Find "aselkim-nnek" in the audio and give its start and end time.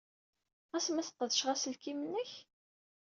1.53-2.31